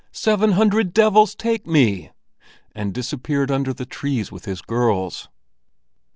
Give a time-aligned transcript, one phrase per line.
[0.11, 2.09] Seven hundred devils take me!"
[2.73, 5.29] and disappeared under the trees with his girls.